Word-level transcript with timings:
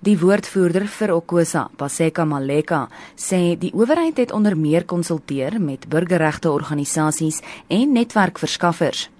Die 0.00 0.14
woordvoerder 0.16 0.86
vir 0.88 1.10
Okosa, 1.12 1.66
Paseka 1.76 2.24
Maleka, 2.24 2.86
sê 3.20 3.58
die 3.60 3.68
owerheid 3.76 4.16
het 4.22 4.30
onder 4.32 4.54
meer 4.56 4.86
konsulteer 4.88 5.58
met 5.60 5.84
burgerregte 5.92 6.48
organisasies 6.48 7.42
en 7.68 7.92
netwerkverskaffers. 7.92 9.10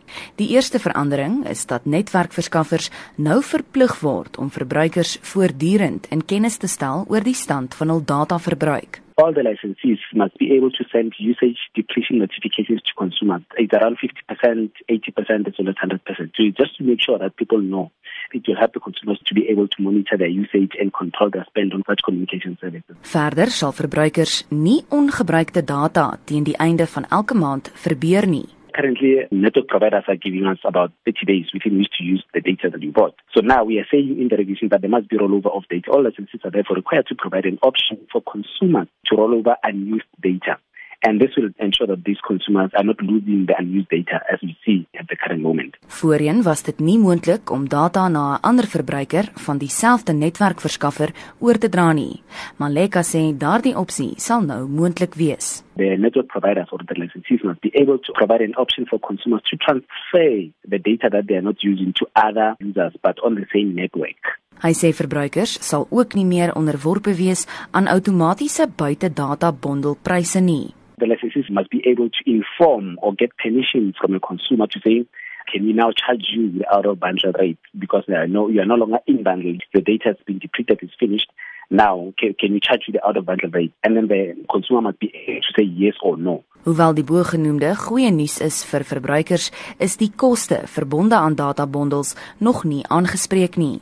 Die 0.40 0.48
eerste 0.56 0.80
verandering 0.80 1.44
is 1.52 1.66
dat 1.68 1.84
netwerkverskaffers 1.84 2.88
nou 3.20 3.42
verplig 3.44 3.98
word 4.00 4.40
om 4.40 4.48
verbruikers 4.48 5.18
voortdurend 5.34 6.08
in 6.16 6.24
kennis 6.24 6.56
te 6.56 6.72
stel 6.78 7.04
oor 7.12 7.28
die 7.28 7.36
stand 7.36 7.76
van 7.76 7.92
hul 7.92 8.00
dataverbruik. 8.00 9.02
All 9.20 9.36
the 9.36 9.44
licensees 9.44 10.00
must 10.16 10.38
be 10.40 10.48
able 10.56 10.72
to 10.72 10.88
send 10.88 11.12
usage 11.20 11.68
depletion 11.76 12.24
notifications 12.24 12.80
to 12.88 12.96
consumers. 12.96 13.44
It's 13.60 13.76
around 13.76 14.00
50%, 14.00 14.72
80%, 14.88 15.46
as 15.46 15.58
well 15.58 15.68
as 15.68 15.76
100%. 15.76 16.32
So 16.40 16.48
just 16.56 16.78
to 16.78 16.84
make 16.84 17.04
sure 17.04 17.18
that 17.18 17.36
people 17.36 17.60
know 17.60 17.90
it 18.34 18.46
will 18.46 18.56
help 18.56 18.72
the 18.72 18.80
consumers 18.80 19.20
to 19.26 19.34
be 19.34 19.48
able 19.48 19.68
to 19.68 19.82
monitor 19.82 20.16
their 20.16 20.28
usage 20.28 20.72
and 20.80 20.92
control 20.92 21.30
their 21.30 21.44
spend 21.48 21.72
on 21.74 21.82
such 21.86 22.00
communication 22.04 22.56
services. 22.60 22.96
Verder 23.12 23.50
sal 23.50 23.72
verbruikers 23.72 24.44
nie 24.50 24.80
ongebruikte 24.90 25.64
data 25.64 26.06
teen 26.24 26.44
die 26.44 26.56
einde 26.58 26.86
van 26.86 27.06
elke 27.10 27.34
maand 27.34 27.72
verbeur 27.84 28.26
nie. 28.26 28.46
Currently, 28.72 29.26
network 29.32 29.66
providers 29.66 30.04
are 30.06 30.16
giving 30.16 30.46
us 30.46 30.58
about 30.64 30.92
30 31.04 31.26
days 31.26 31.46
within 31.52 31.76
which 31.78 31.90
to 31.98 32.04
use 32.04 32.24
the 32.32 32.40
data 32.40 32.70
that 32.70 32.82
you 32.82 32.92
bought. 32.92 33.14
So 33.34 33.40
now 33.40 33.64
we 33.64 33.78
are 33.80 33.86
saying 33.90 34.16
in 34.20 34.28
the 34.28 34.36
regulation 34.36 34.68
that 34.70 34.80
there 34.80 34.90
must 34.90 35.08
be 35.08 35.18
rollover 35.18 35.50
of 35.54 35.64
data. 35.68 35.90
All 35.90 36.04
licenses 36.04 36.40
are 36.44 36.52
therefore 36.52 36.76
required 36.76 37.08
to 37.08 37.16
provide 37.16 37.46
an 37.46 37.58
option 37.62 37.98
for 38.12 38.22
consumers 38.22 38.86
to 39.06 39.16
roll 39.16 39.34
over 39.34 39.56
unused 39.64 40.06
data. 40.22 40.58
and 41.02 41.20
this 41.20 41.30
will 41.36 41.48
ensure 41.58 41.86
that 41.86 42.04
these 42.04 42.18
consumers 42.26 42.70
are 42.76 42.84
not 42.84 43.00
losing 43.00 43.46
the 43.46 43.54
unused 43.58 43.88
data 43.88 44.20
as 44.32 44.38
we 44.42 44.56
see 44.64 44.86
at 44.98 45.08
the 45.08 45.16
current 45.16 45.40
moment. 45.40 45.59
Voorheen 45.90 46.42
was 46.42 46.62
dit 46.62 46.78
nie 46.78 46.98
moontlik 46.98 47.50
om 47.50 47.68
data 47.68 48.08
na 48.08 48.24
'n 48.34 48.42
ander 48.48 48.66
verbruiker 48.66 49.24
van 49.46 49.58
dieselfde 49.58 50.12
netwerkverskaffer 50.12 51.10
oor 51.38 51.58
te 51.58 51.68
dra 51.68 51.92
nie. 51.92 52.22
Maleka 52.56 53.02
sê 53.02 53.22
daardie 53.36 53.76
opsie 53.76 54.12
sal 54.16 54.40
nou 54.40 54.68
moontlik 54.68 55.14
wees. 55.14 55.62
The 55.76 55.96
network 55.98 56.26
providers 56.26 56.70
or 56.70 56.80
the 56.86 56.94
licensees 56.94 57.42
must 57.42 57.60
be 57.60 57.70
able 57.82 57.98
to 57.98 58.12
provide 58.12 58.44
an 58.44 58.56
option 58.56 58.86
for 58.86 58.98
consumers 59.00 59.42
to 59.42 59.56
transfer 59.56 60.30
the 60.68 60.78
data 60.78 61.08
that 61.10 61.26
they 61.26 61.36
are 61.36 61.48
not 61.50 61.62
using 61.62 61.92
to 61.92 62.06
other 62.14 62.54
users 62.58 62.94
but 63.02 63.20
on 63.22 63.34
the 63.34 63.46
same 63.52 63.74
network. 63.74 64.40
Hy 64.62 64.72
sê 64.72 64.92
verbruikers 64.92 65.58
sal 65.68 65.86
ook 65.90 66.14
nie 66.14 66.26
meer 66.26 66.54
onderworpe 66.54 67.14
wees 67.14 67.46
aan 67.70 67.88
outomatiese 67.88 68.68
buitedata 68.76 69.52
bondelpryse 69.52 70.40
nie 70.40 70.74
the 71.00 71.06
licensees 71.06 71.50
must 71.50 71.70
be 71.70 71.82
able 71.90 72.08
to 72.10 72.22
inform 72.26 72.98
or 73.02 73.14
get 73.14 73.30
permission 73.42 73.94
from 73.98 74.14
a 74.14 74.20
consumer 74.20 74.66
to 74.66 74.78
say, 74.84 75.04
can 75.50 75.66
we 75.66 75.72
now 75.72 75.90
charge 75.92 76.26
you 76.32 76.50
the 76.58 76.66
out 76.72 76.86
of 76.86 77.00
bundle 77.00 77.32
rate 77.32 77.58
because 77.78 78.04
are 78.08 78.26
no, 78.26 78.48
you 78.48 78.60
are 78.60 78.66
no 78.66 78.76
longer 78.76 78.98
in 79.06 79.22
bundle. 79.22 79.56
The 79.74 79.80
data 79.80 80.08
has 80.08 80.16
been 80.26 80.38
depleted, 80.38 80.78
it's 80.82 80.94
finished. 80.98 81.30
Now, 81.70 82.12
can, 82.18 82.34
can 82.34 82.52
we 82.52 82.60
charge 82.60 82.84
you 82.86 82.92
the 82.92 83.06
out 83.06 83.16
of 83.16 83.26
bundle 83.26 83.50
rate? 83.50 83.72
And 83.84 83.96
then 83.96 84.08
the 84.08 84.34
consumer 84.50 84.80
must 84.80 84.98
be 84.98 85.12
able 85.14 85.40
to 85.40 85.52
say 85.56 85.64
yes 85.64 85.94
or 86.02 86.16
no. 86.16 86.44
Hoewel 86.64 86.92
die 86.92 87.04
bogenoemde 87.08 87.70
goeie 87.80 88.10
nuus 88.12 88.34
is 88.44 88.58
vir 88.68 88.84
verbruikers, 88.84 89.46
is 89.80 89.94
die 89.96 90.10
koste 90.12 90.58
verbonde 90.68 91.16
aan 91.16 91.38
databondels 91.38 92.12
nog 92.38 92.66
nie 92.68 92.82
aangespreek 92.84 93.56
nie. 93.56 93.80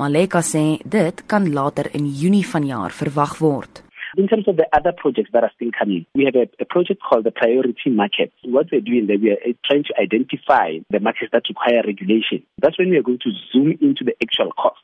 Maleka 0.00 0.42
sê 0.42 0.80
dit 0.82 1.22
kan 1.30 1.46
later 1.54 1.86
in 1.94 2.08
Junie 2.10 2.46
vanjaar 2.46 2.90
verwag 2.90 3.38
word. 3.38 3.84
In 4.16 4.26
terms 4.26 4.48
of 4.48 4.56
the 4.56 4.66
other 4.72 4.92
projects 4.96 5.30
that 5.32 5.44
are 5.44 5.52
still 5.54 5.70
coming, 5.78 6.06
we 6.14 6.24
have 6.24 6.34
a, 6.34 6.48
a 6.60 6.64
project 6.64 7.02
called 7.02 7.24
the 7.24 7.30
priority 7.30 7.90
markets. 7.90 8.32
What 8.42 8.66
we're 8.72 8.80
doing 8.80 9.06
there, 9.06 9.18
we 9.18 9.32
are 9.32 9.42
uh, 9.46 9.52
trying 9.64 9.84
to 9.84 9.94
identify 10.00 10.78
the 10.90 11.00
markets 11.00 11.30
that 11.32 11.44
require 11.48 11.82
regulation. 11.84 12.42
That's 12.60 12.78
when 12.78 12.90
we 12.90 12.96
are 12.96 13.02
going 13.02 13.18
to 13.20 13.32
zoom 13.52 13.76
into 13.82 14.04
the 14.04 14.14
actual 14.22 14.52
cost. 14.52 14.80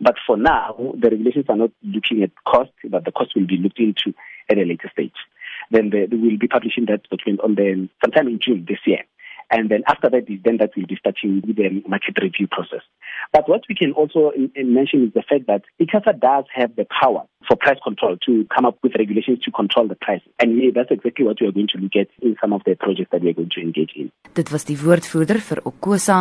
But 0.00 0.14
for 0.26 0.36
now, 0.36 0.94
the 0.94 1.10
regulations 1.10 1.46
are 1.48 1.56
not 1.56 1.72
looking 1.82 2.22
at 2.22 2.30
cost, 2.46 2.70
but 2.88 3.04
the 3.04 3.12
cost 3.12 3.32
will 3.34 3.46
be 3.46 3.56
looked 3.56 3.80
into 3.80 4.14
at 4.48 4.58
a 4.58 4.64
later 4.64 4.88
stage. 4.92 5.18
Then 5.70 5.90
the, 5.90 6.06
they 6.08 6.16
will 6.16 6.38
be 6.38 6.48
publishing 6.48 6.86
that 6.86 7.02
document 7.10 7.40
on 7.42 7.54
the 7.56 7.88
sometime 8.02 8.28
in 8.28 8.38
June 8.40 8.66
this 8.68 8.78
year. 8.86 9.02
And 9.50 9.68
then 9.68 9.82
after 9.88 10.08
that, 10.10 10.26
then 10.44 10.58
that 10.58 10.70
will 10.76 10.86
be 10.86 10.96
starting 10.96 11.42
with 11.44 11.56
the 11.56 11.82
market 11.88 12.16
review 12.22 12.46
process. 12.46 12.82
But 13.32 13.48
what 13.48 13.62
we 13.68 13.74
can 13.74 13.92
also 13.92 14.32
mention 14.56 15.04
is 15.04 15.12
the 15.12 15.24
fact 15.28 15.48
that 15.48 15.62
ICASA 15.80 16.20
does 16.20 16.44
have 16.54 16.76
the 16.76 16.86
power 16.86 17.26
for 17.50 17.56
price 17.56 17.80
control 17.82 18.16
to 18.26 18.46
come 18.54 18.64
up 18.64 18.78
with 18.82 18.94
regulations 18.94 19.40
to 19.42 19.50
control 19.50 19.88
the 19.88 19.96
price. 19.96 20.22
And 20.38 20.62
that's 20.72 20.92
exactly 20.92 21.24
what 21.26 21.40
we 21.40 21.48
are 21.48 21.52
going 21.52 21.66
to 21.74 21.78
look 21.82 21.96
at 21.98 22.06
in 22.22 22.36
some 22.40 22.52
of 22.52 22.62
the 22.64 22.76
projects 22.76 23.10
that 23.10 23.22
we 23.22 23.30
are 23.30 23.34
going 23.34 23.50
to 23.56 23.60
engage 23.60 23.92
in. 23.96 24.12
Dit 24.38 24.52
was 24.54 24.64
die 24.68 24.78
woordvoerder 24.78 25.40
vir 25.42 25.60
Okosa 25.66 26.20